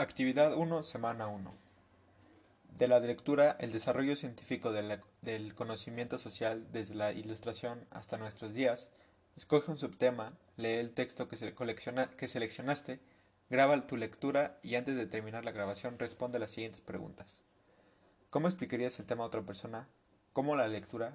Actividad 0.00 0.54
1, 0.54 0.82
semana 0.82 1.26
1. 1.28 1.54
De 2.78 2.88
la 2.88 3.00
lectura, 3.00 3.58
el 3.60 3.70
desarrollo 3.70 4.16
científico 4.16 4.72
del 4.72 5.54
conocimiento 5.54 6.16
social 6.16 6.66
desde 6.72 6.94
la 6.94 7.12
ilustración 7.12 7.86
hasta 7.90 8.16
nuestros 8.16 8.54
días. 8.54 8.88
Escoge 9.36 9.70
un 9.70 9.76
subtema, 9.76 10.32
lee 10.56 10.78
el 10.78 10.94
texto 10.94 11.28
que, 11.28 11.36
se 11.36 11.54
colecciona- 11.54 12.08
que 12.16 12.28
seleccionaste, 12.28 12.98
graba 13.50 13.86
tu 13.86 13.98
lectura 13.98 14.58
y 14.62 14.76
antes 14.76 14.96
de 14.96 15.04
terminar 15.04 15.44
la 15.44 15.52
grabación 15.52 15.98
responde 15.98 16.38
las 16.38 16.52
siguientes 16.52 16.80
preguntas. 16.80 17.42
¿Cómo 18.30 18.48
explicarías 18.48 18.98
el 19.00 19.04
tema 19.06 19.24
a 19.24 19.26
otra 19.26 19.42
persona? 19.42 19.86
¿Cómo 20.32 20.56
la 20.56 20.66
lectura 20.66 21.14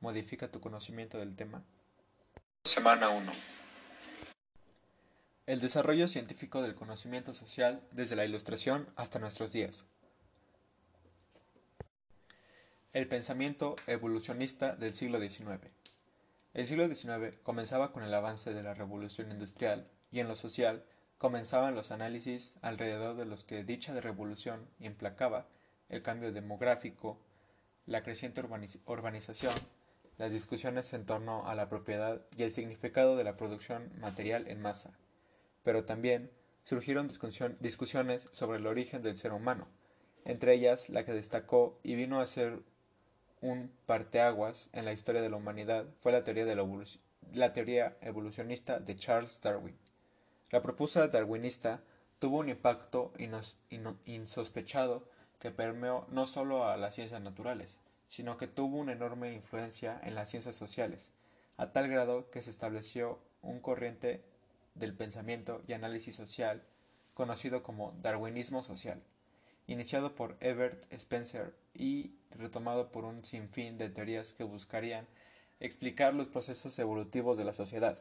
modifica 0.00 0.50
tu 0.50 0.60
conocimiento 0.60 1.18
del 1.18 1.36
tema? 1.36 1.62
Semana 2.64 3.10
1. 3.10 3.32
El 5.46 5.60
desarrollo 5.60 6.08
científico 6.08 6.62
del 6.62 6.74
conocimiento 6.74 7.34
social 7.34 7.82
desde 7.90 8.16
la 8.16 8.24
ilustración 8.24 8.88
hasta 8.96 9.18
nuestros 9.18 9.52
días. 9.52 9.84
El 12.94 13.08
pensamiento 13.08 13.76
evolucionista 13.86 14.74
del 14.74 14.94
siglo 14.94 15.20
XIX. 15.20 15.60
El 16.54 16.66
siglo 16.66 16.88
XIX 16.88 17.36
comenzaba 17.42 17.92
con 17.92 18.04
el 18.04 18.14
avance 18.14 18.54
de 18.54 18.62
la 18.62 18.72
revolución 18.72 19.30
industrial 19.30 19.86
y 20.10 20.20
en 20.20 20.28
lo 20.28 20.36
social 20.36 20.82
comenzaban 21.18 21.74
los 21.74 21.90
análisis 21.90 22.56
alrededor 22.62 23.14
de 23.14 23.26
los 23.26 23.44
que 23.44 23.64
dicha 23.64 23.92
revolución 24.00 24.66
implacaba 24.80 25.46
el 25.90 26.00
cambio 26.00 26.32
demográfico, 26.32 27.18
la 27.84 28.02
creciente 28.02 28.42
urbaniz- 28.42 28.80
urbanización, 28.86 29.52
las 30.16 30.32
discusiones 30.32 30.94
en 30.94 31.04
torno 31.04 31.46
a 31.46 31.54
la 31.54 31.68
propiedad 31.68 32.22
y 32.34 32.44
el 32.44 32.50
significado 32.50 33.14
de 33.18 33.24
la 33.24 33.36
producción 33.36 33.92
material 34.00 34.48
en 34.48 34.62
masa 34.62 34.94
pero 35.64 35.84
también 35.84 36.30
surgieron 36.62 37.08
discusiones 37.58 38.28
sobre 38.30 38.58
el 38.58 38.66
origen 38.66 39.02
del 39.02 39.16
ser 39.16 39.32
humano, 39.32 39.66
entre 40.24 40.54
ellas 40.54 40.88
la 40.88 41.04
que 41.04 41.12
destacó 41.12 41.78
y 41.82 41.96
vino 41.96 42.20
a 42.20 42.26
ser 42.26 42.62
un 43.40 43.70
parteaguas 43.84 44.70
en 44.72 44.84
la 44.84 44.92
historia 44.92 45.20
de 45.20 45.28
la 45.28 45.36
humanidad 45.36 45.86
fue 46.00 46.12
la 46.12 46.24
teoría, 46.24 46.46
de 46.46 46.54
la, 46.54 46.66
la 47.34 47.52
teoría 47.52 47.96
evolucionista 48.00 48.78
de 48.78 48.96
Charles 48.96 49.40
Darwin. 49.42 49.76
La 50.50 50.62
propuesta 50.62 51.08
darwinista 51.08 51.82
tuvo 52.18 52.38
un 52.38 52.48
impacto 52.48 53.12
insospechado 54.06 55.06
que 55.38 55.50
permeó 55.50 56.06
no 56.08 56.26
solo 56.26 56.64
a 56.64 56.76
las 56.78 56.94
ciencias 56.94 57.20
naturales, 57.20 57.80
sino 58.08 58.38
que 58.38 58.46
tuvo 58.46 58.78
una 58.78 58.92
enorme 58.92 59.32
influencia 59.34 60.00
en 60.04 60.14
las 60.14 60.30
ciencias 60.30 60.56
sociales, 60.56 61.12
a 61.56 61.72
tal 61.72 61.88
grado 61.88 62.30
que 62.30 62.40
se 62.40 62.50
estableció 62.50 63.18
un 63.42 63.60
corriente 63.60 64.24
del 64.74 64.94
pensamiento 64.94 65.62
y 65.66 65.72
análisis 65.72 66.14
social 66.16 66.62
conocido 67.14 67.62
como 67.62 67.92
darwinismo 68.02 68.62
social, 68.62 69.02
iniciado 69.66 70.14
por 70.14 70.36
Herbert 70.40 70.84
Spencer 70.92 71.54
y 71.74 72.12
retomado 72.30 72.90
por 72.90 73.04
un 73.04 73.24
sinfín 73.24 73.78
de 73.78 73.88
teorías 73.88 74.34
que 74.34 74.44
buscarían 74.44 75.06
explicar 75.60 76.14
los 76.14 76.28
procesos 76.28 76.78
evolutivos 76.78 77.38
de 77.38 77.44
la 77.44 77.52
sociedad, 77.52 77.98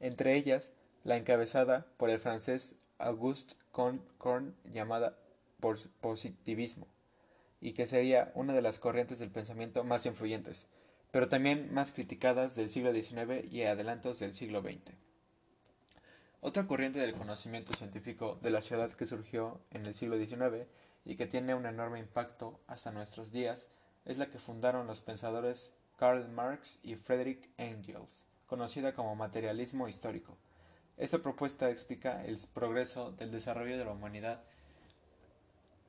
entre 0.00 0.36
ellas 0.36 0.72
la 1.04 1.16
encabezada 1.16 1.86
por 1.96 2.10
el 2.10 2.20
francés 2.20 2.76
Auguste 2.98 3.54
Comte 3.72 4.54
llamada 4.70 5.18
pos- 5.60 5.88
positivismo, 6.00 6.86
y 7.60 7.72
que 7.72 7.86
sería 7.86 8.30
una 8.34 8.52
de 8.52 8.62
las 8.62 8.78
corrientes 8.78 9.18
del 9.18 9.30
pensamiento 9.30 9.82
más 9.84 10.06
influyentes, 10.06 10.66
pero 11.10 11.28
también 11.28 11.72
más 11.74 11.92
criticadas 11.92 12.54
del 12.54 12.70
siglo 12.70 12.92
XIX 12.92 13.44
y 13.52 13.64
adelantos 13.64 14.18
del 14.20 14.34
siglo 14.34 14.62
XX. 14.62 14.94
Otra 16.44 16.66
corriente 16.66 16.98
del 16.98 17.14
conocimiento 17.14 17.72
científico 17.72 18.36
de 18.42 18.50
la 18.50 18.62
ciudad 18.62 18.90
que 18.90 19.06
surgió 19.06 19.60
en 19.70 19.86
el 19.86 19.94
siglo 19.94 20.18
XIX 20.18 20.66
y 21.04 21.14
que 21.14 21.28
tiene 21.28 21.54
un 21.54 21.66
enorme 21.66 22.00
impacto 22.00 22.58
hasta 22.66 22.90
nuestros 22.90 23.30
días 23.30 23.68
es 24.06 24.18
la 24.18 24.28
que 24.28 24.40
fundaron 24.40 24.88
los 24.88 25.02
pensadores 25.02 25.72
Karl 25.96 26.28
Marx 26.30 26.80
y 26.82 26.96
Friedrich 26.96 27.48
Engels, 27.58 28.26
conocida 28.48 28.92
como 28.92 29.14
materialismo 29.14 29.86
histórico. 29.86 30.36
Esta 30.96 31.20
propuesta 31.20 31.70
explica 31.70 32.24
el 32.24 32.36
progreso 32.52 33.12
del 33.12 33.30
desarrollo 33.30 33.78
de 33.78 33.84
la 33.84 33.92
humanidad 33.92 34.42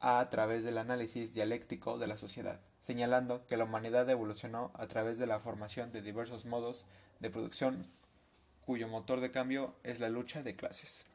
a 0.01 0.29
través 0.29 0.63
del 0.63 0.77
análisis 0.77 1.33
dialéctico 1.33 1.97
de 1.97 2.05
la 2.05 2.17
sociedad, 2.17 2.61
señalando 2.79 3.43
que 3.47 3.57
la 3.57 3.63
humanidad 3.63 4.07
evolucionó 4.07 4.69
a 4.75 4.85
través 4.85 5.17
de 5.17 5.25
la 5.25 5.39
formación 5.39 5.91
de 5.91 6.03
diversos 6.03 6.45
modos 6.45 6.85
de 7.21 7.31
producción 7.31 7.87
cuyo 8.65 8.87
motor 8.87 9.19
de 9.19 9.31
cambio 9.31 9.75
es 9.83 9.99
la 9.99 10.09
lucha 10.09 10.43
de 10.43 10.55
clases. 10.55 11.05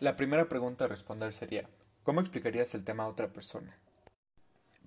La 0.00 0.16
primera 0.16 0.48
pregunta 0.48 0.84
a 0.84 0.88
responder 0.88 1.32
sería, 1.32 1.68
¿cómo 2.02 2.20
explicarías 2.20 2.74
el 2.74 2.84
tema 2.84 3.04
a 3.04 3.08
otra 3.08 3.32
persona? 3.32 3.76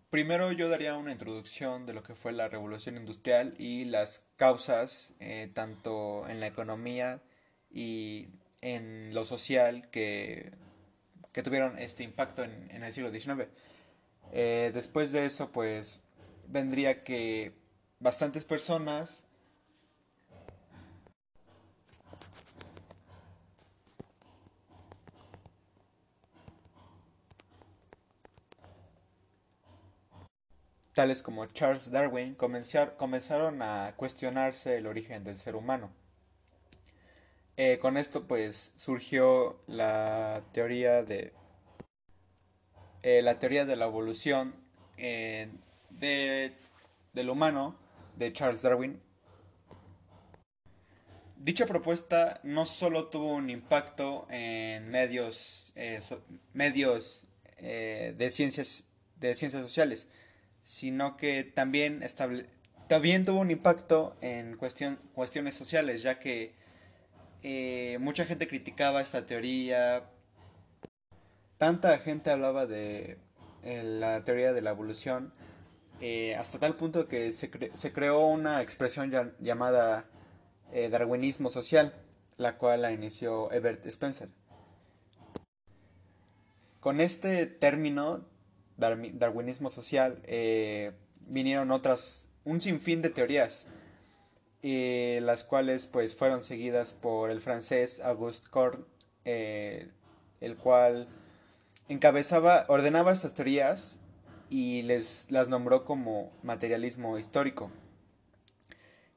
Primero 0.09 0.51
yo 0.51 0.67
daría 0.67 0.95
una 0.95 1.13
introducción 1.13 1.85
de 1.85 1.93
lo 1.93 2.03
que 2.03 2.15
fue 2.15 2.33
la 2.33 2.49
revolución 2.49 2.97
industrial 2.97 3.55
y 3.57 3.85
las 3.85 4.25
causas, 4.35 5.13
eh, 5.21 5.49
tanto 5.53 6.27
en 6.27 6.41
la 6.41 6.47
economía 6.47 7.21
y 7.69 8.27
en 8.59 9.13
lo 9.13 9.23
social, 9.23 9.89
que, 9.89 10.51
que 11.31 11.43
tuvieron 11.43 11.79
este 11.79 12.03
impacto 12.03 12.43
en, 12.43 12.83
el 12.83 12.91
siglo 12.91 13.09
XIX. 13.09 13.47
Eh, 14.33 14.71
después 14.73 15.13
de 15.13 15.25
eso, 15.25 15.51
pues 15.51 16.01
vendría 16.47 17.03
que 17.03 17.53
bastantes 17.99 18.43
personas 18.43 19.23
tales 30.93 31.23
como 31.23 31.45
Charles 31.45 31.91
Darwin, 31.91 32.35
comenzar- 32.35 32.95
comenzaron 32.97 33.61
a 33.61 33.93
cuestionarse 33.95 34.77
el 34.77 34.87
origen 34.87 35.23
del 35.23 35.37
ser 35.37 35.55
humano. 35.55 35.91
Eh, 37.57 37.77
con 37.79 37.97
esto 37.97 38.27
pues 38.27 38.71
surgió 38.75 39.61
la 39.67 40.41
teoría 40.51 41.03
de 41.03 41.33
eh, 43.03 43.21
la 43.21 43.39
teoría 43.39 43.65
de 43.65 43.75
la 43.75 43.85
evolución 43.85 44.55
eh, 44.97 45.49
de, 45.89 46.53
del 47.13 47.29
humano 47.29 47.75
de 48.15 48.31
Charles 48.33 48.61
Darwin. 48.61 49.01
Dicha 51.35 51.65
propuesta 51.65 52.39
no 52.43 52.65
solo 52.65 53.07
tuvo 53.07 53.33
un 53.33 53.49
impacto 53.49 54.27
en 54.29 54.89
medios, 54.89 55.73
medios 56.53 57.25
de 57.59 58.29
ciencias 58.31 58.85
de 59.15 59.33
ciencias 59.35 59.61
sociales, 59.63 60.07
sino 60.63 61.17
que 61.17 61.43
también, 61.43 62.01
estable- 62.01 62.47
también 62.87 63.25
tuvo 63.25 63.39
un 63.39 63.51
impacto 63.51 64.15
en 64.21 64.57
cuestión, 64.57 64.99
cuestiones 65.13 65.55
sociales, 65.55 66.01
ya 66.01 66.19
que 66.19 66.53
eh, 67.43 67.97
mucha 67.99 68.25
gente 68.25 68.47
criticaba 68.47 69.01
esta 69.01 69.25
teoría, 69.25 70.09
tanta 71.57 71.97
gente 71.99 72.29
hablaba 72.31 72.65
de 72.65 73.17
eh, 73.63 73.83
la 73.83 74.23
teoría 74.23 74.53
de 74.53 74.61
la 74.61 74.71
evolución, 74.71 75.33
eh, 75.99 76.35
hasta 76.35 76.59
tal 76.59 76.75
punto 76.75 77.07
que 77.07 77.31
se, 77.31 77.49
se 77.73 77.93
creó 77.93 78.25
una 78.27 78.61
expresión 78.61 79.33
llamada 79.39 80.05
darwinismo 80.89 81.49
social, 81.49 81.93
la 82.37 82.57
cual 82.57 82.83
la 82.83 82.93
inició 82.93 83.51
Herbert 83.51 83.85
Spencer. 83.87 84.29
Con 86.79 87.01
este 87.01 87.45
término, 87.45 88.25
darwinismo 88.81 89.69
social, 89.69 90.19
eh, 90.23 90.91
vinieron 91.27 91.71
otras, 91.71 92.27
un 92.43 92.59
sinfín 92.59 93.01
de 93.01 93.09
teorías, 93.09 93.67
eh, 94.63 95.21
las 95.23 95.43
cuales 95.43 95.87
pues 95.87 96.15
fueron 96.15 96.43
seguidas 96.43 96.93
por 96.93 97.31
el 97.31 97.41
francés 97.41 97.99
Auguste 98.01 98.47
Comte, 98.49 98.83
eh, 99.25 99.87
el 100.39 100.55
cual 100.55 101.07
encabezaba, 101.89 102.65
ordenaba 102.67 103.11
estas 103.11 103.33
teorías 103.33 103.99
y 104.51 104.83
les 104.83 105.31
las 105.31 105.49
nombró 105.49 105.83
como 105.83 106.31
materialismo 106.43 107.17
histórico. 107.17 107.71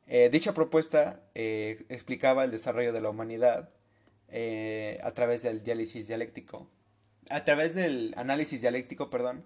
Eh, 0.07 0.31
dicha 0.31 0.55
propuesta 0.55 1.21
explicaba 1.35 2.45
el 2.45 2.51
desarrollo 2.51 2.93
de 2.93 3.01
la 3.01 3.11
humanidad 3.11 3.71
a 5.03 5.11
través 5.13 5.43
del 5.43 5.63
diálisis 5.63 6.09
dialéctico, 6.09 6.69
a 7.31 7.45
través 7.45 7.75
del 7.75 8.15
análisis 8.17 8.61
dialéctico, 8.61 9.11
perdón, 9.11 9.45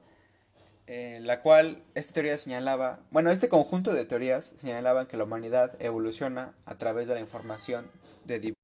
eh, 0.87 1.21
la 1.23 1.43
cual 1.43 1.83
esta 1.95 2.15
teoría 2.15 2.39
señalaba, 2.39 3.01
bueno, 3.11 3.31
este 3.31 3.49
conjunto 3.49 3.93
de 3.93 4.05
teorías 4.05 4.53
señalaban 4.57 5.07
que 5.07 5.17
la 5.17 5.25
humanidad 5.25 5.77
evoluciona 5.81 6.55
a 6.65 6.77
través 6.79 7.09
de 7.09 7.15
la 7.15 7.21
información 7.21 7.91
de... 8.25 8.55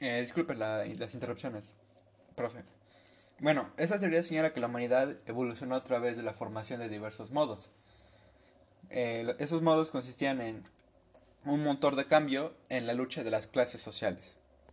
Eh, 0.00 0.20
disculpe 0.22 0.54
la- 0.54 0.84
las 0.84 1.14
interrupciones, 1.14 1.74
profe. 2.34 2.62
Bueno, 3.40 3.70
esta 3.76 3.98
teoría 3.98 4.22
señala 4.22 4.52
que 4.52 4.60
la 4.60 4.66
humanidad 4.68 5.16
evolucionó 5.26 5.74
a 5.74 5.84
través 5.84 6.16
de 6.16 6.22
la 6.22 6.32
formación 6.32 6.80
de 6.80 6.88
diversos 6.88 7.30
modos. 7.30 7.70
Eh, 8.90 9.34
esos 9.38 9.60
modos 9.62 9.90
consistían 9.90 10.40
en 10.40 10.64
un 11.44 11.62
motor 11.64 11.96
de 11.96 12.06
cambio 12.06 12.54
en 12.68 12.86
la 12.86 12.94
lucha 12.94 13.22
de 13.24 13.30
las 13.30 13.46
clases 13.46 13.80
sociales. 13.80 14.36